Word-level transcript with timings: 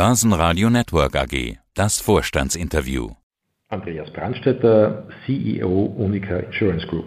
Börsenradio 0.00 0.70
Network 0.70 1.14
AG. 1.14 1.58
Das 1.74 2.00
Vorstandsinterview. 2.00 3.10
Andreas 3.68 4.10
Brandstetter, 4.10 5.06
CEO 5.26 5.94
Unica 5.98 6.38
Insurance 6.38 6.86
Group. 6.86 7.06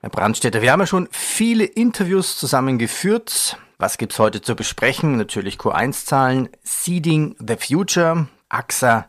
Herr 0.00 0.10
Brandstetter, 0.10 0.62
wir 0.62 0.72
haben 0.72 0.80
ja 0.80 0.86
schon 0.86 1.06
viele 1.12 1.62
Interviews 1.62 2.36
zusammengeführt. 2.38 3.56
Was 3.78 3.98
gibt's 3.98 4.18
heute 4.18 4.42
zu 4.42 4.56
besprechen? 4.56 5.16
Natürlich 5.16 5.58
Q1-Zahlen, 5.58 6.48
Seeding 6.64 7.36
the 7.38 7.54
Future, 7.54 8.26
AXA, 8.48 9.04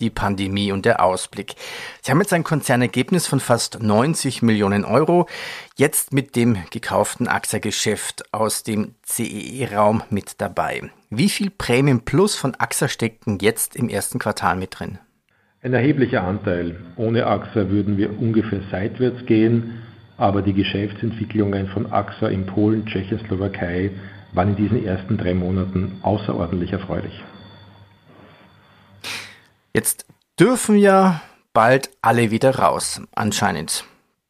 die 0.00 0.10
Pandemie 0.10 0.72
und 0.72 0.84
der 0.84 1.02
Ausblick. 1.02 1.54
Sie 2.02 2.10
haben 2.10 2.20
jetzt 2.20 2.32
ein 2.32 2.44
Konzernergebnis 2.44 3.26
von 3.26 3.40
fast 3.40 3.82
90 3.82 4.42
Millionen 4.42 4.84
Euro, 4.84 5.28
jetzt 5.76 6.12
mit 6.12 6.36
dem 6.36 6.58
gekauften 6.70 7.28
AXA-Geschäft 7.28 8.24
aus 8.32 8.64
dem 8.64 8.94
CEE-Raum 9.02 10.02
mit 10.10 10.40
dabei. 10.40 10.90
Wie 11.10 11.28
viel 11.28 11.50
Prämien 11.50 12.00
Plus 12.04 12.34
von 12.34 12.54
AXA 12.56 12.88
stecken 12.88 13.38
jetzt 13.40 13.76
im 13.76 13.88
ersten 13.88 14.18
Quartal 14.18 14.56
mit 14.56 14.78
drin? 14.78 14.98
Ein 15.62 15.72
erheblicher 15.72 16.22
Anteil. 16.24 16.76
Ohne 16.96 17.26
AXA 17.26 17.70
würden 17.70 17.96
wir 17.96 18.18
ungefähr 18.18 18.60
seitwärts 18.70 19.24
gehen, 19.26 19.82
aber 20.16 20.42
die 20.42 20.52
Geschäftsentwicklungen 20.52 21.68
von 21.68 21.90
AXA 21.90 22.28
in 22.28 22.46
Polen, 22.46 22.84
Tschechien, 22.86 23.20
Slowakei 23.26 23.90
waren 24.32 24.50
in 24.50 24.56
diesen 24.56 24.84
ersten 24.84 25.16
drei 25.16 25.34
Monaten 25.34 25.98
außerordentlich 26.02 26.72
erfreulich. 26.72 27.22
Jetzt 29.74 30.06
dürfen 30.38 30.76
ja 30.76 31.20
bald 31.52 31.90
alle 32.00 32.30
wieder 32.30 32.58
raus, 32.60 33.00
anscheinend. 33.14 33.84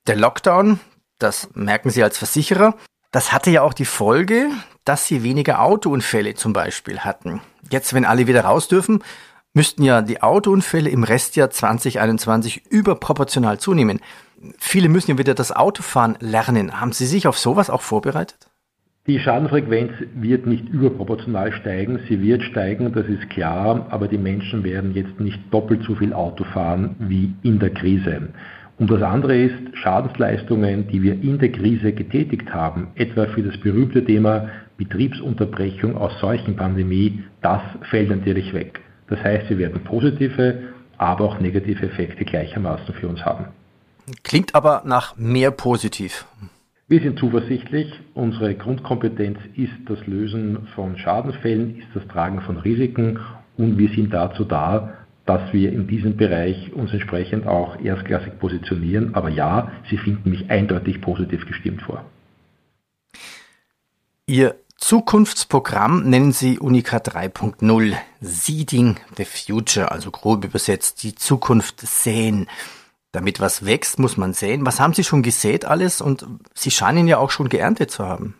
Der 0.07 0.17
Lockdown, 0.17 0.81
das 1.19 1.51
merken 1.55 1.91
Sie 1.91 2.03
als 2.03 2.17
Versicherer, 2.17 2.75
das 3.11 3.31
hatte 3.31 3.51
ja 3.51 3.61
auch 3.61 3.75
die 3.75 3.85
Folge, 3.85 4.49
dass 4.85 5.07
Sie 5.07 5.23
weniger 5.23 5.61
Autounfälle 5.61 6.35
zum 6.35 6.55
Beispiel 6.55 7.01
hatten. 7.01 7.43
Jetzt, 7.71 7.93
wenn 7.93 8.07
alle 8.07 8.27
wieder 8.27 8.45
raus 8.45 8.69
dürfen, 8.69 9.05
müssten 9.53 9.83
ja 9.83 10.01
die 10.01 10.23
Autounfälle 10.23 10.89
im 10.89 11.05
Restjahr 11.05 11.51
2021 11.51 12.67
überproportional 12.71 13.61
zunehmen. 13.61 14.01
Viele 14.59 14.89
müssen 14.89 15.13
ja 15.13 15.19
wieder 15.19 15.35
das 15.35 15.53
Autofahren 15.53 16.17
lernen. 16.21 16.81
Haben 16.81 16.93
Sie 16.93 17.07
sich 17.07 17.27
auf 17.27 17.39
sowas 17.39 17.69
auch 17.69 17.83
vorbereitet? 17.83 18.51
Die 19.07 19.19
Schadenfrequenz 19.19 19.93
wird 20.15 20.47
nicht 20.47 20.67
überproportional 20.71 21.53
steigen, 21.53 21.99
sie 22.09 22.23
wird 22.23 22.43
steigen, 22.43 22.91
das 22.95 23.07
ist 23.07 23.29
klar, 23.29 23.87
aber 23.91 24.09
die 24.09 24.17
Menschen 24.17 24.65
werden 24.65 24.95
jetzt 24.95 25.21
nicht 25.21 25.39
doppelt 25.51 25.83
so 25.87 25.95
viel 25.95 26.15
Auto 26.15 26.45
fahren 26.45 26.97
wie 26.99 27.35
in 27.43 27.59
der 27.59 27.69
Krise. 27.69 28.31
Und 28.79 28.91
das 28.91 29.03
andere 29.03 29.37
ist, 29.37 29.77
Schadensleistungen, 29.77 30.89
die 30.89 31.03
wir 31.03 31.21
in 31.23 31.39
der 31.39 31.53
Krise 31.53 31.93
getätigt 31.93 32.51
haben, 32.55 32.89
etwa 32.95 33.27
für 33.27 33.43
das 33.43 33.59
berühmte 33.59 34.03
Thema 34.03 34.49
Betriebsunterbrechung 34.79 35.99
aus 35.99 36.19
Seuchenpandemie, 36.21 37.25
das 37.43 37.61
fällt 37.91 38.09
natürlich 38.09 38.55
weg. 38.55 38.81
Das 39.09 39.23
heißt, 39.23 39.51
wir 39.51 39.59
werden 39.59 39.85
positive, 39.85 40.63
aber 40.97 41.25
auch 41.27 41.41
negative 41.41 41.85
Effekte 41.85 42.25
gleichermaßen 42.25 42.95
für 42.95 43.09
uns 43.09 43.23
haben. 43.23 43.49
Klingt 44.23 44.55
aber 44.55 44.83
nach 44.87 45.15
mehr 45.19 45.51
positiv. 45.51 46.25
Wir 46.95 47.03
sind 47.03 47.19
zuversichtlich. 47.19 47.93
Unsere 48.15 48.55
Grundkompetenz 48.55 49.41
ist 49.57 49.73
das 49.87 50.07
Lösen 50.07 50.69
von 50.77 50.97
Schadensfällen, 50.97 51.77
ist 51.79 51.89
das 51.93 52.07
Tragen 52.07 52.41
von 52.43 52.57
Risiken 52.57 53.19
und 53.57 53.79
wir 53.79 53.89
sind 53.89 54.15
dazu 54.15 54.45
da, 54.45 54.99
dass 55.27 55.53
wir 55.53 55.73
in 55.73 55.89
diesem 55.89 56.17
Bereich 56.17 56.73
uns 56.73 56.93
entsprechend 56.93 57.49
auch 57.49 57.81
erstklassig 57.83 58.39
positionieren. 58.39 59.17
Aber 59.17 59.29
ja, 59.29 59.73
Sie 59.91 59.99
finden 59.99 60.31
mich 60.31 60.49
eindeutig 60.49 61.01
positiv 61.01 61.45
gestimmt 61.47 61.83
vor. 61.83 62.05
Ihr 64.27 64.55
Zukunftsprogramm 64.77 66.09
nennen 66.09 66.31
Sie 66.31 66.61
Unica 66.61 66.99
3.0, 66.99 67.97
Seeding 68.21 69.01
the 69.17 69.25
Future, 69.25 69.91
also 69.91 70.13
grob 70.13 70.45
übersetzt, 70.45 71.03
die 71.03 71.17
Zukunft 71.17 71.81
sehen. 71.81 72.47
Damit 73.15 73.41
was 73.41 73.65
wächst, 73.65 74.01
muss 74.01 74.17
man 74.17 74.33
säen. 74.33 74.67
Was 74.67 74.81
haben 74.81 74.93
Sie 74.93 75.05
schon 75.05 75.23
gesät 75.23 75.65
alles? 75.65 76.01
Und 76.01 76.27
Sie 76.53 76.73
scheinen 76.73 77.07
ja 77.07 77.19
auch 77.19 77.31
schon 77.31 77.49
geerntet 77.49 77.93
zu 77.93 78.05
haben. 78.05 78.35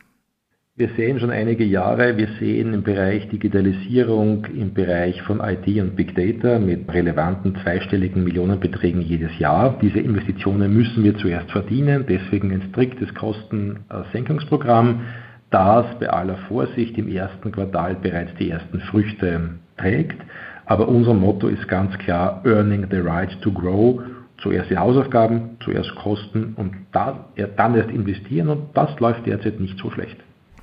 Wir 0.75 0.89
sehen 0.97 1.21
schon 1.21 1.31
einige 1.31 1.63
Jahre, 1.63 2.17
wir 2.17 2.27
sehen 2.41 2.75
im 2.75 2.83
Bereich 2.83 3.29
Digitalisierung, 3.29 4.45
im 4.47 4.75
Bereich 4.75 5.23
von 5.23 5.39
IT 5.39 5.69
und 5.81 5.95
Big 5.95 6.17
Data 6.17 6.59
mit 6.59 6.93
relevanten 6.93 7.57
zweistelligen 7.63 8.25
Millionenbeträgen 8.25 9.01
jedes 9.01 9.39
Jahr. 9.39 9.79
Diese 9.81 10.01
Investitionen 10.01 10.75
müssen 10.75 11.05
wir 11.05 11.17
zuerst 11.19 11.53
verdienen, 11.53 12.07
deswegen 12.09 12.51
ein 12.51 12.71
striktes 12.71 13.15
Kostensenkungsprogramm, 13.15 15.03
das 15.51 15.87
bei 16.01 16.11
aller 16.11 16.39
Vorsicht 16.49 16.99
im 16.99 17.07
ersten 17.07 17.53
Quartal 17.53 17.95
bereits 17.95 18.35
die 18.41 18.51
ersten 18.51 18.81
Früchte 18.81 19.51
trägt. 19.77 20.21
Aber 20.67 20.89
unser 20.89 21.15
Motto 21.15 21.47
ist 21.47 21.69
ganz 21.69 21.97
klar, 21.99 22.43
Earning 22.45 22.89
the 22.91 22.99
Right 22.99 23.31
to 23.43 23.53
Grow 23.53 24.03
zuerst 24.45 24.71
die 24.71 24.79
Hausaufgaben, 24.79 25.57
zuerst 25.65 25.93
Kosten 25.97 26.55
und 26.57 26.75
da, 26.93 27.25
dann 27.57 27.75
erst 27.75 27.91
investieren 27.91 28.51
und 28.51 28.69
das 28.75 29.01
läuft 29.01 29.27
derzeit 29.27 29.59
nicht 29.59 29.79
so 29.79 29.91
schlecht. 29.91 30.17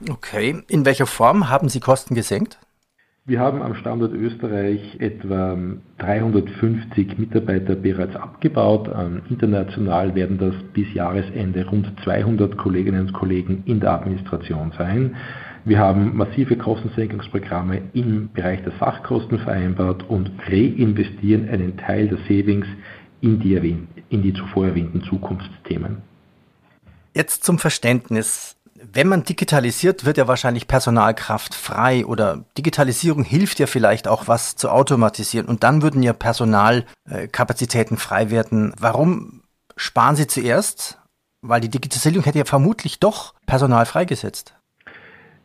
Okay, 0.09 0.63
in 0.69 0.85
welcher 0.85 1.07
Form 1.07 1.49
haben 1.49 1.67
Sie 1.67 1.81
Kosten 1.81 2.15
gesenkt? 2.15 2.57
Wir 3.25 3.39
haben 3.39 3.61
am 3.61 3.75
Standort 3.75 4.13
Österreich 4.13 4.97
etwa 4.99 5.55
350 5.99 7.19
Mitarbeiter 7.19 7.75
bereits 7.75 8.15
abgebaut. 8.15 8.89
Ähm, 8.97 9.21
international 9.29 10.15
werden 10.15 10.39
das 10.39 10.55
bis 10.73 10.91
Jahresende 10.95 11.67
rund 11.67 11.91
200 12.03 12.57
Kolleginnen 12.57 13.01
und 13.01 13.13
Kollegen 13.13 13.61
in 13.65 13.79
der 13.79 13.91
Administration 13.91 14.71
sein. 14.75 15.15
Wir 15.65 15.77
haben 15.77 16.17
massive 16.17 16.55
Kostensenkungsprogramme 16.55 17.83
im 17.93 18.31
Bereich 18.33 18.63
der 18.63 18.73
Sachkosten 18.79 19.37
vereinbart 19.37 20.09
und 20.09 20.31
reinvestieren 20.47 21.47
einen 21.47 21.77
Teil 21.77 22.07
der 22.07 22.17
Savings 22.27 22.65
in 23.21 23.39
die, 23.39 23.55
in 24.09 24.21
die 24.21 24.33
zuvor 24.33 24.67
erwähnten 24.67 25.03
Zukunftsthemen. 25.03 25.97
Jetzt 27.13 27.43
zum 27.43 27.59
Verständnis. 27.59 28.55
Wenn 28.93 29.07
man 29.07 29.23
digitalisiert, 29.23 30.05
wird 30.05 30.17
ja 30.17 30.27
wahrscheinlich 30.27 30.67
Personalkraft 30.67 31.53
frei 31.53 32.05
oder 32.05 32.45
Digitalisierung 32.57 33.23
hilft 33.23 33.59
ja 33.59 33.67
vielleicht 33.67 34.07
auch 34.07 34.27
was 34.27 34.55
zu 34.55 34.69
automatisieren 34.69 35.47
und 35.47 35.63
dann 35.63 35.83
würden 35.83 36.01
ja 36.01 36.13
Personalkapazitäten 36.13 37.97
frei 37.97 38.31
werden. 38.31 38.73
Warum 38.79 39.43
sparen 39.77 40.15
Sie 40.15 40.25
zuerst? 40.25 40.97
Weil 41.41 41.61
die 41.61 41.69
Digitalisierung 41.69 42.23
hätte 42.23 42.39
ja 42.39 42.45
vermutlich 42.45 42.99
doch 42.99 43.35
Personal 43.45 43.85
freigesetzt. 43.85 44.55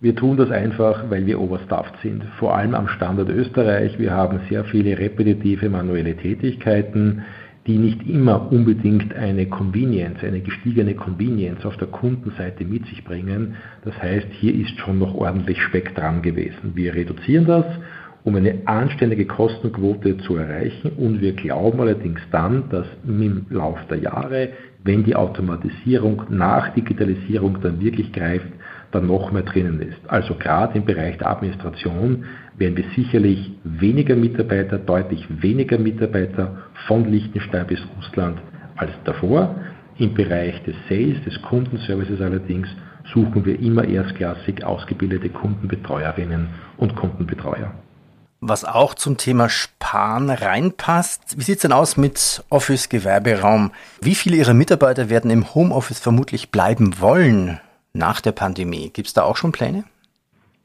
Wir 0.00 0.14
tun 0.14 0.36
das 0.36 0.50
einfach, 0.50 1.10
weil 1.10 1.24
wir 1.26 1.40
overstaffed 1.40 1.94
sind, 2.02 2.24
vor 2.38 2.54
allem 2.54 2.74
am 2.74 2.88
Standort 2.88 3.30
Österreich. 3.30 3.98
Wir 3.98 4.12
haben 4.12 4.40
sehr 4.48 4.64
viele 4.64 4.98
repetitive 4.98 5.70
manuelle 5.70 6.16
Tätigkeiten 6.16 7.24
die 7.66 7.78
nicht 7.78 8.06
immer 8.08 8.50
unbedingt 8.52 9.14
eine 9.14 9.46
Convenience, 9.46 10.22
eine 10.22 10.40
gestiegene 10.40 10.94
Convenience 10.94 11.64
auf 11.66 11.76
der 11.76 11.88
Kundenseite 11.88 12.64
mit 12.64 12.86
sich 12.86 13.04
bringen. 13.04 13.56
Das 13.84 14.00
heißt, 14.00 14.28
hier 14.30 14.54
ist 14.54 14.78
schon 14.78 14.98
noch 14.98 15.14
ordentlich 15.14 15.60
Speck 15.62 15.94
dran 15.94 16.22
gewesen. 16.22 16.72
Wir 16.74 16.94
reduzieren 16.94 17.46
das, 17.46 17.66
um 18.22 18.34
eine 18.36 18.62
anständige 18.66 19.24
Kostenquote 19.24 20.18
zu 20.18 20.36
erreichen 20.36 20.92
und 20.96 21.20
wir 21.20 21.32
glauben 21.32 21.80
allerdings 21.80 22.20
dann, 22.32 22.68
dass 22.70 22.86
im 23.06 23.46
Lauf 23.50 23.78
der 23.88 23.98
Jahre, 23.98 24.50
wenn 24.82 25.04
die 25.04 25.14
Automatisierung 25.14 26.22
nach 26.28 26.74
Digitalisierung 26.74 27.58
dann 27.62 27.80
wirklich 27.80 28.12
greift, 28.12 28.48
dann 28.90 29.06
noch 29.06 29.30
mehr 29.32 29.42
drinnen 29.42 29.80
ist. 29.80 29.98
Also 30.08 30.34
gerade 30.34 30.78
im 30.78 30.84
Bereich 30.84 31.18
der 31.18 31.30
Administration 31.30 32.24
werden 32.58 32.76
wir 32.76 32.84
sicherlich 32.94 33.50
weniger 33.64 34.16
Mitarbeiter, 34.16 34.78
deutlich 34.78 35.24
weniger 35.28 35.78
Mitarbeiter 35.78 36.56
von 36.86 37.10
Liechtenstein 37.10 37.66
bis 37.66 37.80
Russland 37.96 38.38
als 38.76 38.90
davor. 39.04 39.54
Im 39.98 40.14
Bereich 40.14 40.62
des 40.64 40.74
Sales, 40.88 41.22
des 41.24 41.40
Kundenservices 41.42 42.20
allerdings, 42.20 42.68
suchen 43.14 43.44
wir 43.44 43.58
immer 43.60 43.84
erstklassig 43.84 44.64
ausgebildete 44.64 45.28
Kundenbetreuerinnen 45.30 46.48
und 46.76 46.96
Kundenbetreuer. 46.96 47.72
Was 48.40 48.64
auch 48.64 48.94
zum 48.94 49.16
Thema 49.16 49.48
Sparen 49.48 50.28
reinpasst. 50.28 51.38
Wie 51.38 51.42
sieht 51.42 51.56
es 51.56 51.62
denn 51.62 51.72
aus 51.72 51.96
mit 51.96 52.44
Office 52.50 52.88
Gewerberaum? 52.88 53.70
Wie 54.02 54.14
viele 54.14 54.36
Ihrer 54.36 54.54
Mitarbeiter 54.54 55.08
werden 55.08 55.30
im 55.30 55.54
Homeoffice 55.54 56.00
vermutlich 56.00 56.50
bleiben 56.50 57.00
wollen? 57.00 57.58
nach 57.96 58.20
der 58.20 58.32
Pandemie. 58.32 58.90
Gibt 58.90 59.08
es 59.08 59.14
da 59.14 59.22
auch 59.22 59.36
schon 59.36 59.52
Pläne? 59.52 59.84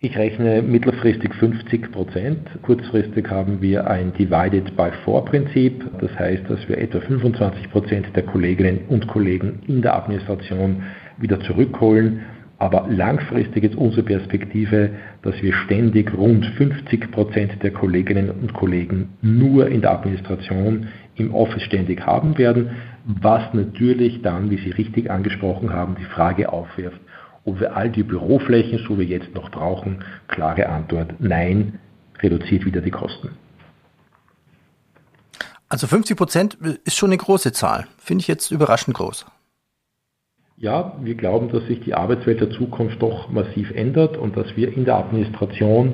Ich 0.04 0.18
rechne 0.18 0.64
mittelfristig 0.64 1.32
50 1.36 1.92
Prozent. 1.92 2.50
Kurzfristig 2.64 3.30
haben 3.30 3.62
wir 3.62 3.86
ein 3.86 4.12
Divided 4.14 4.76
by 4.76 4.90
Four 5.06 5.26
Prinzip. 5.26 5.86
Das 6.00 6.10
heißt, 6.18 6.42
dass 6.50 6.68
wir 6.68 6.80
etwa 6.80 7.02
25 7.02 7.70
Prozent 7.70 8.08
der 8.16 8.24
Kolleginnen 8.24 8.80
und 8.90 9.06
Kollegen 9.06 9.60
in 9.68 9.84
der 9.84 9.96
Administration 9.96 10.82
wieder 11.20 11.40
zurückholen. 11.42 12.22
Aber 12.58 12.88
langfristig 12.90 13.64
ist 13.64 13.76
unsere 13.76 14.02
Perspektive, 14.02 14.90
dass 15.22 15.40
wir 15.44 15.54
ständig 15.54 16.12
rund 16.18 16.48
50 16.48 17.12
Prozent 17.12 17.62
der 17.62 17.70
Kolleginnen 17.70 18.32
und 18.32 18.54
Kollegen 18.54 19.10
nur 19.22 19.68
in 19.68 19.82
der 19.82 19.92
Administration 19.92 20.88
im 21.14 21.32
Office 21.36 21.62
ständig 21.62 22.04
haben 22.08 22.40
werden, 22.40 22.72
was 23.06 23.54
natürlich 23.54 24.24
dann, 24.24 24.50
wie 24.50 24.58
Sie 24.58 24.72
richtig 24.72 25.12
angesprochen 25.12 25.72
haben, 25.72 25.96
die 26.00 26.06
Frage 26.06 26.52
aufwirft, 26.52 27.00
ob 27.44 27.60
wir 27.60 27.76
all 27.76 27.90
die 27.90 28.04
Büroflächen, 28.04 28.80
so 28.88 29.00
wie 29.00 29.04
jetzt 29.04 29.34
noch 29.34 29.50
brauchen, 29.50 30.04
klare 30.28 30.70
Antwort, 30.70 31.16
nein, 31.20 31.80
reduziert 32.20 32.66
wieder 32.66 32.82
die 32.82 32.92
Kosten. 32.92 33.30
Also 35.70 35.88
50 35.88 36.18
Prozent 36.18 36.58
ist 36.84 36.98
schon 36.98 37.10
eine 37.10 37.18
große 37.18 37.54
Zahl. 37.54 37.88
Finde 37.98 38.22
ich 38.22 38.28
jetzt 38.28 38.52
überraschend 38.52 38.98
groß. 38.98 39.26
Ja, 40.58 40.96
wir 41.02 41.16
glauben, 41.16 41.50
dass 41.50 41.66
sich 41.66 41.80
die 41.80 41.94
Arbeitswelt 41.94 42.42
der 42.42 42.52
Zukunft 42.52 43.02
doch 43.02 43.30
massiv 43.30 43.72
ändert 43.72 44.18
und 44.18 44.38
dass 44.38 44.56
wir 44.56 44.72
in 44.76 44.86
der 44.86 44.98
Administration 44.98 45.94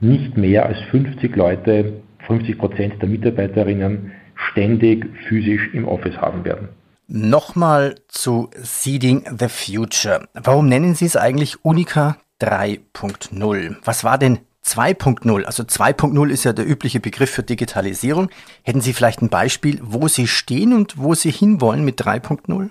nicht 0.00 0.36
mehr 0.36 0.66
als 0.66 0.80
50 0.90 1.36
Leute, 1.36 2.00
50 2.26 2.58
Prozent 2.58 3.02
der 3.02 3.08
Mitarbeiterinnen 3.08 4.12
ständig 4.34 5.06
physisch 5.28 5.68
im 5.74 5.86
Office 5.86 6.16
haben 6.16 6.44
werden. 6.44 6.70
Nochmal 7.12 7.96
zu 8.06 8.50
Seeding 8.54 9.24
the 9.36 9.48
Future. 9.48 10.28
Warum 10.32 10.68
nennen 10.68 10.94
Sie 10.94 11.06
es 11.06 11.16
eigentlich 11.16 11.64
Unica 11.64 12.18
3.0? 12.40 13.76
Was 13.84 14.04
war 14.04 14.16
denn 14.16 14.38
2.0? 14.64 15.42
Also 15.42 15.64
2.0 15.64 16.30
ist 16.30 16.44
ja 16.44 16.52
der 16.52 16.68
übliche 16.68 17.00
Begriff 17.00 17.30
für 17.30 17.42
Digitalisierung. 17.42 18.30
Hätten 18.62 18.80
Sie 18.80 18.92
vielleicht 18.92 19.22
ein 19.22 19.28
Beispiel, 19.28 19.80
wo 19.82 20.06
Sie 20.06 20.28
stehen 20.28 20.72
und 20.72 20.98
wo 20.98 21.14
Sie 21.14 21.32
hinwollen 21.32 21.84
mit 21.84 22.00
3.0? 22.00 22.70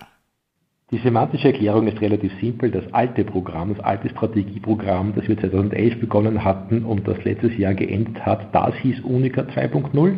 Die 0.92 1.00
semantische 1.00 1.50
Erklärung 1.50 1.90
ist 1.90 2.00
relativ 2.00 2.32
simpel. 2.40 2.72
Das 2.72 2.86
alte 2.94 3.26
Programm, 3.26 3.76
das 3.76 3.84
alte 3.84 4.08
Strategieprogramm, 4.08 5.16
das 5.16 5.28
wir 5.28 5.38
2011 5.38 6.00
begonnen 6.00 6.46
hatten 6.46 6.86
und 6.86 7.06
das 7.06 7.22
letztes 7.26 7.58
Jahr 7.58 7.74
geendet 7.74 8.26
hat, 8.26 8.56
das 8.56 8.74
hieß 8.76 9.02
Unica 9.02 9.42
2.0. 9.42 10.18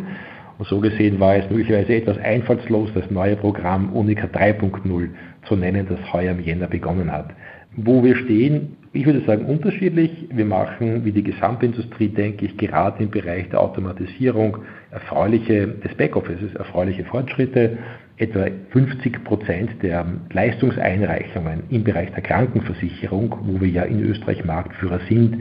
Und 0.57 0.67
so 0.67 0.79
gesehen 0.79 1.19
war 1.19 1.35
es 1.35 1.49
möglicherweise 1.49 1.95
etwas 1.95 2.17
einfallslos, 2.19 2.89
das 2.93 3.09
neue 3.09 3.35
Programm 3.35 3.93
Unica 3.93 4.27
3.0 4.27 5.09
zu 5.47 5.55
nennen, 5.55 5.87
das 5.89 6.13
heuer 6.13 6.31
im 6.31 6.39
Jänner 6.39 6.67
begonnen 6.67 7.11
hat. 7.11 7.29
Wo 7.75 8.03
wir 8.03 8.15
stehen, 8.15 8.77
ich 8.93 9.05
würde 9.05 9.21
sagen 9.21 9.45
unterschiedlich. 9.45 10.27
Wir 10.33 10.43
machen, 10.43 11.05
wie 11.05 11.13
die 11.13 11.23
Gesamtindustrie, 11.23 12.09
denke 12.09 12.45
ich, 12.45 12.57
gerade 12.57 13.01
im 13.01 13.09
Bereich 13.09 13.47
der 13.49 13.61
Automatisierung 13.61 14.57
erfreuliche, 14.91 15.67
des 15.67 15.95
Backoffices 15.95 16.53
erfreuliche 16.55 17.05
Fortschritte. 17.05 17.77
Etwa 18.17 18.47
50 18.71 19.23
Prozent 19.23 19.81
der 19.81 20.05
Leistungseinreichungen 20.31 21.63
im 21.69 21.85
Bereich 21.85 22.11
der 22.11 22.21
Krankenversicherung, 22.21 23.35
wo 23.43 23.61
wir 23.61 23.69
ja 23.69 23.83
in 23.83 24.03
Österreich 24.03 24.43
Marktführer 24.43 24.99
sind, 25.07 25.37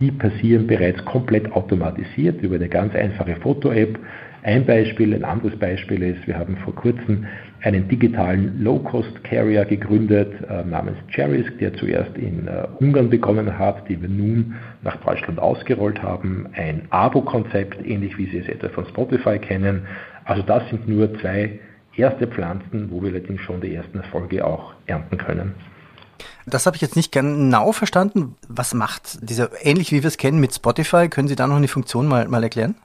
die 0.00 0.10
passieren 0.10 0.66
bereits 0.66 1.02
komplett 1.04 1.50
automatisiert 1.52 2.42
über 2.42 2.56
eine 2.56 2.68
ganz 2.68 2.94
einfache 2.94 3.36
Foto-App. 3.36 3.98
Ein 4.42 4.64
Beispiel, 4.64 5.14
ein 5.14 5.24
anderes 5.24 5.58
Beispiel 5.58 6.02
ist, 6.02 6.26
wir 6.26 6.38
haben 6.38 6.56
vor 6.58 6.74
kurzem 6.74 7.26
einen 7.62 7.88
digitalen 7.88 8.62
Low-Cost-Carrier 8.62 9.64
gegründet 9.64 10.34
äh, 10.48 10.62
namens 10.64 10.98
Cherisk, 11.08 11.58
der 11.58 11.74
zuerst 11.74 12.16
in 12.16 12.46
äh, 12.46 12.66
Ungarn 12.78 13.10
begonnen 13.10 13.58
hat, 13.58 13.88
die 13.88 14.00
wir 14.00 14.08
nun 14.08 14.54
nach 14.82 14.96
Deutschland 14.98 15.40
ausgerollt 15.40 16.00
haben. 16.02 16.46
Ein 16.54 16.82
Abo-Konzept, 16.90 17.84
ähnlich 17.84 18.16
wie 18.18 18.26
Sie 18.26 18.38
es 18.38 18.48
etwa 18.48 18.68
von 18.68 18.86
Spotify 18.86 19.38
kennen. 19.38 19.82
Also 20.24 20.42
das 20.42 20.68
sind 20.68 20.86
nur 20.86 21.12
zwei 21.18 21.58
erste 21.96 22.28
Pflanzen, 22.28 22.90
wo 22.90 23.02
wir 23.02 23.10
allerdings 23.10 23.40
schon 23.40 23.60
die 23.60 23.74
ersten 23.74 23.98
Erfolge 23.98 24.46
auch 24.46 24.74
ernten 24.86 25.16
können. 25.16 25.54
Das 26.46 26.66
habe 26.66 26.76
ich 26.76 26.82
jetzt 26.82 26.96
nicht 26.96 27.12
genau 27.12 27.72
verstanden. 27.72 28.36
Was 28.48 28.74
macht 28.74 29.18
dieser, 29.28 29.50
ähnlich 29.62 29.92
wie 29.92 30.02
wir 30.02 30.08
es 30.08 30.18
kennen 30.18 30.40
mit 30.40 30.54
Spotify, 30.54 31.08
können 31.08 31.28
Sie 31.28 31.36
da 31.36 31.46
noch 31.46 31.56
eine 31.56 31.68
Funktion 31.68 32.06
mal, 32.06 32.28
mal 32.28 32.42
erklären? 32.42 32.76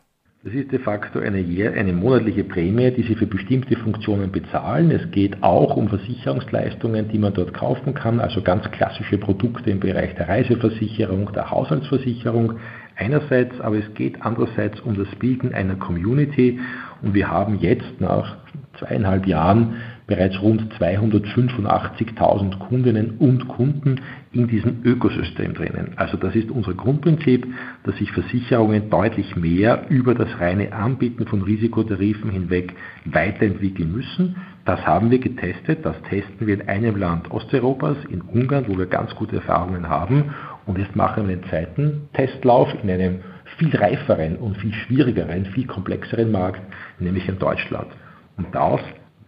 Das 0.44 0.56
ist 0.56 0.72
de 0.72 0.80
facto 0.80 1.20
eine, 1.20 1.38
eine, 1.38 1.94
monatliche 1.94 2.44
Prämie, 2.44 2.90
die 2.90 3.04
Sie 3.04 3.14
für 3.14 3.28
bestimmte 3.28 3.76
Funktionen 3.76 4.32
bezahlen. 4.32 4.90
Es 4.90 5.12
geht 5.12 5.44
auch 5.44 5.78
um 5.78 5.88
Versicherungsleistungen, 5.88 7.10
die 7.10 7.20
man 7.20 7.36
dort 7.36 7.54
kaufen 7.54 7.94
kann, 7.94 8.20
also 8.20 8.42
ganz 8.42 8.64
klassische 8.72 9.20
Produkte 9.20 9.70
im 9.70 9.80
Bereich 9.80 10.16
der 10.16 10.28
Reiseversicherung, 10.28 11.32
der 11.34 11.52
Haushaltsversicherung 11.52 12.54
einerseits, 12.96 13.62
aber 13.62 13.78
es 13.78 13.94
geht 13.94 14.24
andererseits 14.24 14.80
um 14.80 14.96
das 14.96 15.14
Bilden 15.20 15.54
einer 15.54 15.76
Community 15.76 16.60
und 17.04 17.14
wir 17.14 17.30
haben 17.30 17.60
jetzt 17.60 18.00
nach 18.00 18.38
zweieinhalb 18.80 19.28
Jahren 19.28 19.76
bereits 20.12 20.42
rund 20.42 20.74
285.000 20.74 22.60
Kundinnen 22.60 23.12
und 23.18 23.48
Kunden 23.48 24.02
in 24.34 24.50
diesem 24.50 24.82
Ökosystem 24.84 25.54
drinnen. 25.54 25.94
Also 25.96 26.18
das 26.18 26.36
ist 26.36 26.52
unser 26.52 26.74
Grundprinzip, 26.74 27.48
dass 27.86 27.96
sich 27.96 28.12
Versicherungen 28.12 28.90
deutlich 28.90 29.38
mehr 29.38 29.86
über 29.88 30.14
das 30.14 30.28
reine 30.42 30.74
Anbieten 30.74 31.28
von 31.28 31.44
Risikotarifen 31.44 32.30
hinweg 32.30 32.74
weiterentwickeln 33.06 33.94
müssen. 33.94 34.36
Das 34.66 34.86
haben 34.86 35.12
wir 35.12 35.20
getestet, 35.20 35.86
das 35.86 35.96
testen 36.10 36.46
wir 36.46 36.56
in 36.56 36.68
einem 36.68 36.98
Land 36.98 37.32
Osteuropas, 37.32 37.96
in 38.10 38.20
Ungarn, 38.20 38.66
wo 38.68 38.78
wir 38.78 38.88
ganz 38.88 39.16
gute 39.16 39.38
Erfahrungen 39.38 39.88
haben. 39.88 40.36
Und 40.66 40.78
jetzt 40.78 40.94
machen 40.98 41.30
wir 41.30 41.36
einen 41.36 41.46
zweiten 41.46 42.10
Testlauf 42.12 42.68
in 42.84 42.90
einem 42.90 43.20
viel 43.58 43.74
reiferen 43.74 44.36
und 44.36 44.58
viel 44.58 44.74
schwierigeren, 44.74 45.46
viel 45.46 45.68
komplexeren 45.68 46.34
Markt, 46.34 46.62
nämlich 47.00 47.30
in 47.30 47.40
Deutschland. 47.40 47.88
Und 48.36 48.54
daraus 48.54 48.82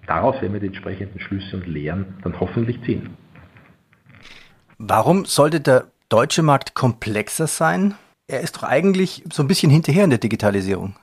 daraus 0.08 0.42
werden 0.42 0.54
wir 0.54 0.60
die 0.60 0.68
entsprechenden 0.68 1.20
Schlüsse 1.20 1.58
und 1.58 1.68
Lehren 1.68 2.16
dann 2.24 2.40
hoffentlich 2.40 2.82
ziehen. 2.84 3.10
Warum 4.78 5.26
sollte 5.26 5.62
der 5.62 5.86
deutsche 6.10 6.44
Markt 6.44 6.76
komplexer 6.76 7.48
sein? 7.48 7.96
Er 8.28 8.42
ist 8.42 8.58
doch 8.58 8.64
eigentlich 8.64 9.24
so 9.32 9.44
ein 9.44 9.48
bisschen 9.48 9.72
hinterher 9.72 10.04
in 10.04 10.10
der 10.10 10.20
Digitalisierung. 10.20 10.96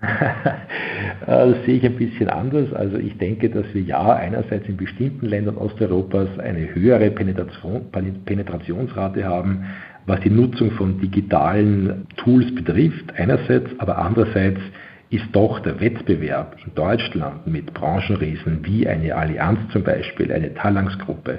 das 1.26 1.56
sehe 1.64 1.76
ich 1.76 1.84
ein 1.84 1.96
bisschen 1.96 2.28
anders. 2.28 2.72
Also 2.72 2.98
ich 2.98 3.16
denke, 3.18 3.50
dass 3.50 3.66
wir 3.72 3.82
ja 3.82 4.14
einerseits 4.14 4.68
in 4.68 4.76
bestimmten 4.76 5.26
Ländern 5.26 5.56
Osteuropas 5.56 6.28
eine 6.38 6.74
höhere 6.74 7.10
Penetration, 7.10 7.90
Penetrationsrate 8.24 9.24
haben, 9.24 9.64
was 10.06 10.20
die 10.20 10.30
Nutzung 10.30 10.72
von 10.72 11.00
digitalen 11.00 12.06
Tools 12.16 12.54
betrifft, 12.54 13.14
einerseits, 13.16 13.70
aber 13.78 13.98
andererseits 13.98 14.60
ist 15.14 15.26
doch 15.32 15.60
der 15.60 15.80
Wettbewerb 15.80 16.56
in 16.64 16.74
Deutschland 16.74 17.46
mit 17.46 17.72
Branchenriesen 17.72 18.64
wie 18.64 18.88
eine 18.88 19.14
Allianz 19.14 19.60
zum 19.70 19.84
Beispiel, 19.84 20.32
eine 20.32 20.52
Talangs-Gruppe, 20.54 21.38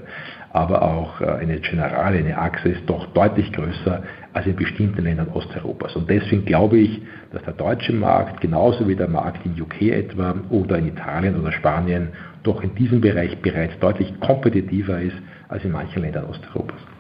aber 0.54 0.82
auch 0.82 1.20
äh, 1.20 1.26
eine 1.26 1.60
Generale, 1.60 2.20
eine 2.20 2.38
Axis 2.38 2.78
doch 2.86 3.06
deutlich 3.08 3.52
größer 3.52 4.04
als 4.32 4.46
in 4.46 4.56
bestimmten 4.56 5.04
Ländern 5.04 5.28
Osteuropas. 5.28 5.96
Und 5.98 6.10
deswegen 6.10 6.46
glaube 6.46 6.78
ich, 6.78 7.02
dass 7.34 7.44
der 7.44 7.54
deutsche 7.54 7.92
Markt 7.92 8.40
genauso 8.40 8.88
wie 8.88 8.96
der 8.96 9.10
Markt 9.10 9.46
in 9.46 9.62
UK 9.62 9.82
etwa 9.82 10.36
oder 10.50 10.78
in 10.78 10.88
Italien 10.88 11.38
oder 11.38 11.52
Spanien 11.52 12.10
doch 12.44 12.64
in 12.64 12.74
diesem 12.76 13.02
Bereich 13.02 13.38
bereits 13.42 13.78
deutlich 13.80 14.18
kompetitiver 14.22 15.02
ist 15.02 15.18
als 15.50 15.66
in 15.66 15.72
manchen 15.72 16.02
Ländern 16.02 16.26
Osteuropas. 16.26 16.95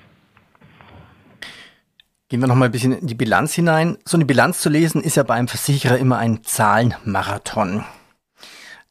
Gehen 2.28 2.40
wir 2.40 2.48
noch 2.48 2.56
mal 2.56 2.66
ein 2.66 2.72
bisschen 2.72 2.98
in 2.98 3.06
die 3.06 3.14
Bilanz 3.14 3.54
hinein. 3.54 4.00
So 4.04 4.18
eine 4.18 4.26
Bilanz 4.26 4.60
zu 4.60 4.70
lesen 4.70 5.04
ist 5.04 5.16
ja 5.16 5.22
bei 5.22 5.36
einem 5.36 5.48
Versicherer 5.48 6.00
immer 6.00 6.18
ein 6.18 6.44
Zahlenmarathon. 6.44 7.86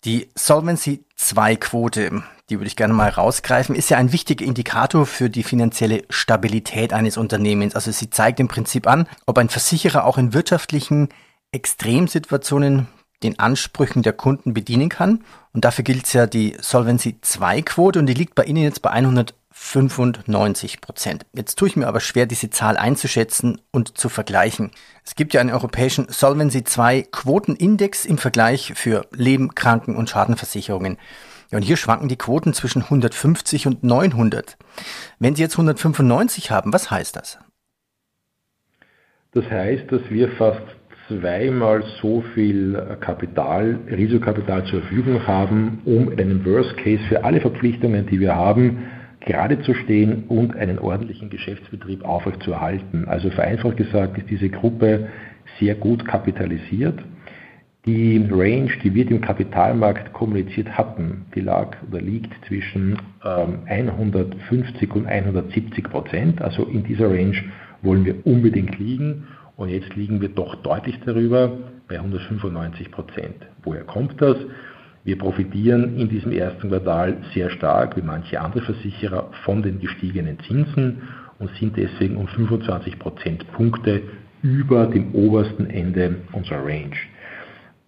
Die 0.05 0.29
Solvency 0.37 1.05
2 1.17 1.57
Quote, 1.57 2.23
die 2.49 2.59
würde 2.61 2.69
ich 2.69 2.77
gerne 2.77 2.95
mal 2.95 3.09
rausgreifen, 3.09 3.75
ist 3.75 3.91
ja 3.91 3.97
ein 3.97 4.13
wichtiger 4.13 4.45
Indikator 4.45 5.05
für 5.05 5.31
die 5.31 5.43
finanzielle 5.43 6.05
Stabilität 6.11 6.93
eines 6.93 7.17
Unternehmens. 7.17 7.75
Also 7.75 7.91
sie 7.91 8.09
zeigt 8.09 8.39
im 8.39 8.47
Prinzip 8.47 8.87
an, 8.87 9.09
ob 9.27 9.37
ein 9.39 9.49
Versicherer 9.49 10.05
auch 10.05 10.17
in 10.17 10.33
wirtschaftlichen 10.33 11.09
Extremsituationen 11.51 12.87
den 13.25 13.41
Ansprüchen 13.41 14.03
der 14.03 14.13
Kunden 14.13 14.55
bedienen 14.55 14.91
kann. 14.91 15.25
Und 15.53 15.65
dafür 15.65 15.83
gilt 15.83 16.07
es 16.07 16.13
ja 16.13 16.29
die 16.29 16.57
Solvency 16.61 17.21
2 17.21 17.63
Quote 17.63 17.99
und 17.99 18.07
die 18.07 18.15
liegt 18.15 18.37
bei 18.37 18.45
Ihnen 18.45 18.63
jetzt 18.63 18.83
bei 18.83 18.91
100 18.91 19.35
95 19.57 20.81
Prozent. 20.81 21.27
Jetzt 21.33 21.57
tue 21.57 21.69
ich 21.69 21.77
mir 21.77 21.87
aber 21.87 22.01
schwer, 22.01 22.27
diese 22.27 22.51
Zahl 22.51 22.77
einzuschätzen 22.77 23.61
und 23.71 23.97
zu 23.97 24.09
vergleichen. 24.09 24.73
Es 25.05 25.15
gibt 25.15 25.33
ja 25.33 25.41
einen 25.41 25.53
europäischen 25.53 26.09
Solvency 26.09 26.65
2 26.65 27.03
Quotenindex 27.13 28.05
im 28.05 28.19
Vergleich 28.19 28.73
für 28.75 29.07
Leben, 29.13 29.55
Kranken- 29.55 29.95
und 29.95 30.11
Schadenversicherungen. 30.11 30.99
Ja, 31.53 31.59
und 31.59 31.63
hier 31.63 31.77
schwanken 31.77 32.09
die 32.09 32.17
Quoten 32.17 32.53
zwischen 32.53 32.83
150 32.83 33.69
und 33.69 33.85
900. 33.85 34.57
Wenn 35.21 35.37
Sie 35.37 35.43
jetzt 35.43 35.55
195 35.55 36.51
haben, 36.51 36.73
was 36.73 36.91
heißt 36.91 37.15
das? 37.15 37.39
Das 39.33 39.45
heißt, 39.49 39.85
dass 39.91 40.03
wir 40.11 40.33
fast 40.33 40.63
zweimal 41.07 41.85
so 42.03 42.25
viel 42.35 42.99
Kapital, 43.01 43.79
Risikokapital 43.89 44.65
zur 44.67 44.81
Verfügung 44.81 45.25
haben, 45.27 45.81
um 45.85 46.11
in 46.11 46.21
einem 46.21 46.45
Worst 46.45 46.77
Case 46.79 47.03
für 47.09 47.23
alle 47.23 47.41
Verpflichtungen, 47.41 48.07
die 48.07 48.19
wir 48.19 48.35
haben, 48.35 48.79
gerade 49.25 49.61
zu 49.63 49.75
stehen 49.75 50.25
und 50.29 50.55
einen 50.57 50.79
ordentlichen 50.79 51.31
Geschäftsbetrieb 51.31 52.05
aufrechtzuerhalten. 52.05 53.07
Also 53.09 53.31
vereinfacht 53.31 53.77
gesagt 53.77 54.19
ist 54.19 54.31
diese 54.31 54.51
Gruppe 54.51 55.09
sehr 55.59 55.75
gut 55.75 56.05
kapitalisiert. 56.05 56.99
Die 57.87 58.17
Range, 58.31 58.71
die 58.83 58.95
wir 58.95 59.05
dem 59.05 59.21
Kapitalmarkt 59.21 60.13
kommuniziert 60.15 60.71
hatten, 60.71 61.27
die 61.35 61.41
lag 61.41 61.77
oder 61.91 62.01
liegt 62.01 62.33
zwischen 62.47 62.99
ähm, 63.25 63.59
150 63.67 64.95
und 64.95 65.07
170 65.07 65.85
Prozent. 65.85 66.41
Also 66.41 66.65
in 66.65 66.85
dieser 66.85 67.11
Range 67.11 67.37
wollen 67.83 68.07
wir 68.07 68.27
unbedingt 68.27 68.79
liegen 68.79 69.27
und 69.57 69.69
jetzt 69.69 69.95
liegen 69.97 70.21
wir 70.23 70.31
doch 70.31 70.55
deutlich 70.57 70.99
darüber 71.05 71.53
bei 71.87 71.97
195 71.97 72.91
Prozent. 72.91 73.37
Woher 73.63 73.85
kommt 73.85 74.21
das? 74.21 74.37
Wir 75.05 75.19
profitieren 75.19 75.99
in 75.99 76.09
diesem 76.09 76.33
ersten 76.33 76.71
Quartal 76.71 77.19
sehr 77.35 77.51
stark, 77.51 77.95
wie 77.99 78.03
manche 78.03 78.41
andere 78.41 78.63
Versicherer, 78.63 79.31
von 79.45 79.63
den 79.63 79.79
gestiegenen 79.79 80.39
Zinsen 80.41 81.03
und 81.39 81.51
sind 81.57 81.77
deswegen 81.77 82.17
um 82.17 82.27
25 82.27 82.99
Prozentpunkte 82.99 84.01
über 84.43 84.87
dem 84.87 85.15
obersten 85.15 85.69
Ende 85.69 86.17
unserer 86.33 86.65
Range. 86.65 86.97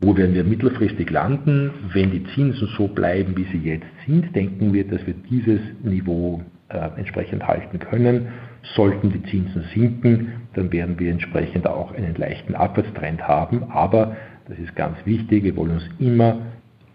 Wo 0.01 0.15
werden 0.15 0.35
wir 0.35 0.45
mittelfristig 0.45 1.09
landen? 1.09 1.71
Wenn 1.95 2.11
die 2.11 2.25
Zinsen 2.35 2.69
so 2.77 2.87
bleiben, 2.87 3.35
wie 3.35 3.45
sie 3.45 3.67
jetzt 3.67 3.87
sind, 4.07 4.37
denken 4.37 4.75
wir, 4.75 4.87
dass 4.87 5.07
wir 5.07 5.15
dieses 5.15 5.61
Niveau 5.83 6.43
äh, 6.69 6.91
entsprechend 6.99 7.47
halten 7.47 7.79
können. 7.79 8.29
Sollten 8.75 9.11
die 9.11 9.23
Zinsen 9.31 9.65
sinken, 9.73 10.33
dann 10.53 10.71
werden 10.71 10.99
wir 10.99 11.11
entsprechend 11.11 11.67
auch 11.67 11.95
einen 11.95 12.15
leichten 12.17 12.55
Abwärtstrend 12.55 13.27
haben. 13.27 13.71
Aber, 13.71 14.17
das 14.49 14.59
ist 14.59 14.77
ganz 14.77 14.99
wichtig, 15.07 15.45
wir 15.45 15.57
wollen 15.57 15.73
uns 15.73 15.89
immer 15.99 16.41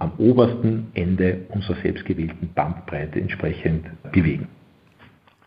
am 0.01 0.13
obersten 0.17 0.91
Ende 0.95 1.45
unserer 1.49 1.79
selbstgewählten 1.81 2.51
Bandbreite 2.53 3.19
entsprechend 3.19 3.85
bewegen. 4.11 4.47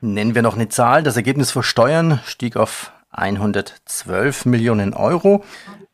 Nennen 0.00 0.34
wir 0.34 0.42
noch 0.42 0.54
eine 0.54 0.68
Zahl. 0.68 1.02
Das 1.02 1.16
Ergebnis 1.16 1.50
vor 1.50 1.64
Steuern 1.64 2.20
stieg 2.24 2.56
auf 2.56 2.92
112 3.10 4.46
Millionen 4.46 4.94
Euro. 4.94 5.44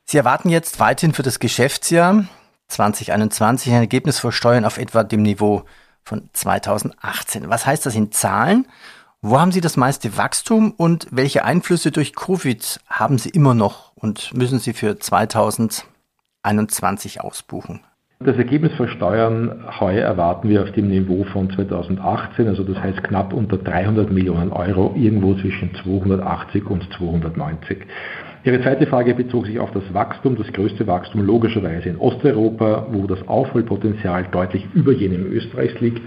Sie 0.05 0.19
erwarten 0.19 0.51
jetzt 0.51 0.81
weiterhin 0.81 1.15
für 1.15 1.23
das 1.23 1.39
Geschäftsjahr 1.39 2.25
2021 2.69 3.73
ein 3.73 3.81
Ergebnis 3.81 4.19
vor 4.19 4.33
Steuern 4.33 4.65
auf 4.65 4.79
etwa 4.79 5.05
dem 5.05 5.23
Niveau 5.23 5.65
von 6.05 6.29
2018. 6.33 7.49
Was 7.49 7.67
heißt 7.67 7.87
das 7.87 7.95
in 7.95 8.11
Zahlen? 8.13 8.67
Wo 9.23 9.39
haben 9.39 9.53
Sie 9.53 9.61
das 9.61 9.77
meiste 9.77 10.17
Wachstum 10.17 10.73
und 10.73 11.07
welche 11.11 11.45
Einflüsse 11.45 11.93
durch 11.93 12.15
Covid 12.15 12.81
haben 12.89 13.19
Sie 13.19 13.29
immer 13.31 13.55
noch 13.55 13.93
und 13.95 14.35
müssen 14.35 14.59
Sie 14.59 14.73
für 14.73 14.99
2021 14.99 17.21
ausbuchen? 17.21 17.81
Das 18.23 18.37
Ergebnis 18.37 18.75
vor 18.75 18.87
Steuern 18.87 19.65
heuer 19.81 20.03
erwarten 20.03 20.51
wir 20.51 20.63
auf 20.63 20.71
dem 20.73 20.89
Niveau 20.89 21.25
von 21.33 21.49
2018, 21.49 22.49
also 22.49 22.63
das 22.65 22.79
heißt 22.79 23.03
knapp 23.03 23.33
unter 23.33 23.57
300 23.57 24.13
Millionen 24.13 24.53
Euro, 24.53 24.95
irgendwo 24.95 25.33
zwischen 25.37 25.75
280 25.83 26.67
und 26.67 26.87
290. 26.99 27.79
Ihre 28.45 28.61
zweite 28.61 28.87
Frage 28.87 29.15
bezog 29.15 29.47
sich 29.47 29.59
auf 29.59 29.71
das 29.71 29.85
Wachstum, 29.95 30.37
das 30.37 30.53
größte 30.53 30.87
Wachstum 30.87 31.25
logischerweise 31.25 31.89
in 31.89 31.97
Osteuropa, 31.97 32.89
wo 32.93 33.07
das 33.07 33.27
Aufholpotenzial 33.27 34.27
deutlich 34.31 34.67
über 34.75 34.93
jenem 34.93 35.25
Österreichs 35.33 35.81
liegt. 35.81 36.03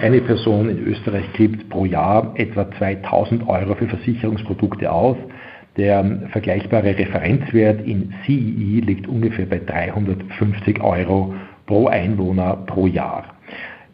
Eine 0.00 0.22
Person 0.22 0.70
in 0.70 0.86
Österreich 0.86 1.30
gibt 1.34 1.68
pro 1.68 1.84
Jahr 1.84 2.32
etwa 2.36 2.70
2000 2.78 3.46
Euro 3.46 3.74
für 3.74 3.88
Versicherungsprodukte 3.88 4.90
aus. 4.90 5.18
Der 5.76 6.28
vergleichbare 6.32 6.98
Referenzwert 6.98 7.86
in 7.86 8.14
CEE 8.24 8.80
liegt 8.80 9.06
ungefähr 9.06 9.44
bei 9.44 9.58
350 9.58 10.80
Euro 10.80 11.34
pro 11.68 11.86
Einwohner 11.86 12.56
pro 12.66 12.88
Jahr. 12.88 13.24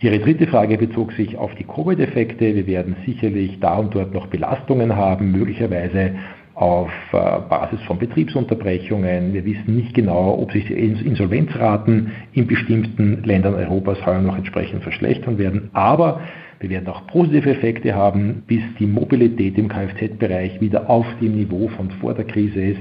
Ihre 0.00 0.18
dritte 0.18 0.46
Frage 0.46 0.78
bezog 0.78 1.12
sich 1.12 1.36
auf 1.36 1.54
die 1.56 1.64
Covid-Effekte. 1.64 2.54
Wir 2.54 2.66
werden 2.66 2.96
sicherlich 3.04 3.58
da 3.60 3.76
und 3.76 3.94
dort 3.94 4.14
noch 4.14 4.28
Belastungen 4.28 4.96
haben, 4.96 5.32
möglicherweise 5.32 6.12
auf 6.54 6.90
äh, 7.12 7.16
Basis 7.48 7.80
von 7.82 7.98
Betriebsunterbrechungen. 7.98 9.34
Wir 9.34 9.44
wissen 9.44 9.74
nicht 9.74 9.92
genau, 9.92 10.38
ob 10.40 10.52
sich 10.52 10.66
die 10.66 10.74
Insolvenzraten 10.74 12.12
in 12.32 12.46
bestimmten 12.46 13.24
Ländern 13.24 13.54
Europas 13.54 14.04
heuer 14.06 14.20
noch 14.20 14.36
entsprechend 14.36 14.82
verschlechtern 14.82 15.38
werden. 15.38 15.70
Aber 15.72 16.20
wir 16.60 16.70
werden 16.70 16.86
auch 16.88 17.06
positive 17.08 17.50
Effekte 17.50 17.94
haben, 17.94 18.44
bis 18.46 18.62
die 18.78 18.86
Mobilität 18.86 19.58
im 19.58 19.68
Kfz-Bereich 19.68 20.60
wieder 20.60 20.88
auf 20.88 21.06
dem 21.20 21.34
Niveau 21.34 21.68
von 21.68 21.90
vor 21.90 22.14
der 22.14 22.24
Krise 22.24 22.62
ist 22.62 22.80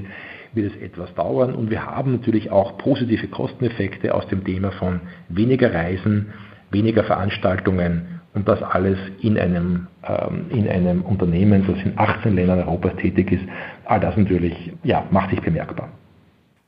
wird 0.54 0.74
es 0.74 0.82
etwas 0.82 1.12
dauern 1.14 1.54
und 1.54 1.70
wir 1.70 1.86
haben 1.86 2.12
natürlich 2.12 2.50
auch 2.50 2.78
positive 2.78 3.28
Kosteneffekte 3.28 4.14
aus 4.14 4.26
dem 4.28 4.44
Thema 4.44 4.72
von 4.72 5.00
weniger 5.28 5.72
Reisen, 5.72 6.32
weniger 6.70 7.04
Veranstaltungen 7.04 8.20
und 8.34 8.48
das 8.48 8.62
alles 8.62 8.98
in 9.20 9.38
einem, 9.38 9.86
ähm, 10.02 10.46
in 10.50 10.68
einem 10.68 11.02
Unternehmen, 11.02 11.66
das 11.66 11.84
in 11.84 11.96
18 11.96 12.34
Ländern 12.34 12.60
Europas 12.60 12.96
tätig 12.96 13.32
ist. 13.32 13.44
All 13.84 14.00
das 14.00 14.16
natürlich 14.16 14.72
ja, 14.82 15.06
macht 15.10 15.30
sich 15.30 15.40
bemerkbar. 15.40 15.88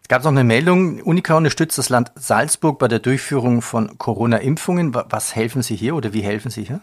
Es 0.02 0.09
gab 0.09 0.23
noch 0.23 0.31
eine 0.31 0.45
Meldung, 0.45 1.02
Unica 1.02 1.37
unterstützt 1.37 1.78
das 1.78 1.88
Land 1.88 2.12
Salzburg 2.14 2.78
bei 2.78 2.87
der 2.87 3.00
Durchführung 3.00 3.61
von 3.61 3.99
Corona-Impfungen. 3.99 4.95
Was 4.95 5.35
helfen 5.35 5.62
Sie 5.62 5.75
hier 5.75 5.97
oder 5.97 6.12
wie 6.12 6.21
helfen 6.21 6.50
Sie 6.50 6.62
hier? 6.62 6.81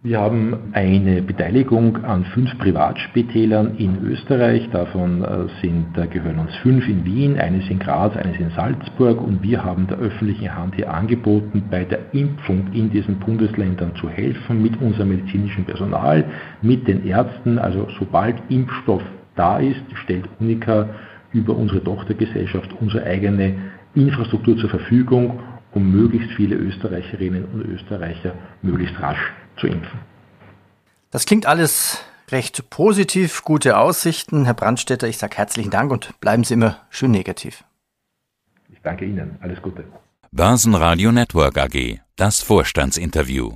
Wir 0.00 0.20
haben 0.20 0.70
eine 0.74 1.22
Beteiligung 1.22 2.04
an 2.04 2.24
fünf 2.26 2.56
Privatspitälern 2.58 3.78
in 3.78 4.00
Österreich. 4.04 4.70
Davon 4.70 5.24
äh, 5.24 5.48
sind, 5.60 5.92
gehören 6.12 6.38
uns 6.38 6.54
fünf 6.58 6.88
in 6.88 7.04
Wien, 7.04 7.36
eines 7.36 7.68
in 7.68 7.80
Graz, 7.80 8.16
eines 8.16 8.38
in 8.38 8.50
Salzburg. 8.50 9.20
Und 9.20 9.42
wir 9.42 9.64
haben 9.64 9.88
der 9.88 9.98
öffentlichen 9.98 10.54
Hand 10.54 10.76
hier 10.76 10.94
angeboten, 10.94 11.64
bei 11.68 11.84
der 11.84 12.14
Impfung 12.14 12.68
in 12.72 12.90
diesen 12.90 13.18
Bundesländern 13.18 13.92
zu 13.96 14.08
helfen 14.08 14.62
mit 14.62 14.80
unserem 14.80 15.08
medizinischen 15.08 15.64
Personal, 15.64 16.24
mit 16.62 16.86
den 16.86 17.04
Ärzten. 17.04 17.58
Also 17.58 17.88
sobald 17.98 18.36
Impfstoff 18.50 19.02
da 19.34 19.58
ist, 19.58 19.82
stellt 20.04 20.28
Unica 20.38 20.90
über 21.32 21.56
unsere 21.56 21.82
Tochtergesellschaft 21.82 22.72
unsere 22.80 23.02
eigene 23.02 23.52
Infrastruktur 23.96 24.56
zur 24.58 24.70
Verfügung, 24.70 25.40
um 25.72 25.90
möglichst 25.90 26.30
viele 26.36 26.54
Österreicherinnen 26.54 27.46
und 27.52 27.66
Österreicher 27.66 28.34
möglichst 28.62 29.02
rasch 29.02 29.32
zu 29.58 29.66
impfen. 29.66 30.00
Das 31.10 31.26
klingt 31.26 31.46
alles 31.46 32.02
recht 32.30 32.68
positiv, 32.70 33.42
gute 33.42 33.78
Aussichten. 33.78 34.44
Herr 34.44 34.54
Brandstätter, 34.54 35.08
ich 35.08 35.18
sage 35.18 35.36
herzlichen 35.36 35.70
Dank 35.70 35.90
und 35.90 36.18
bleiben 36.20 36.44
Sie 36.44 36.54
immer 36.54 36.86
schön 36.90 37.10
negativ. 37.10 37.64
Ich 38.70 38.80
danke 38.82 39.04
Ihnen. 39.04 39.38
Alles 39.40 39.60
Gute. 39.62 39.84
Börsenradio 40.30 41.10
Network 41.10 41.56
AG. 41.56 42.00
Das 42.16 42.42
Vorstandsinterview. 42.42 43.52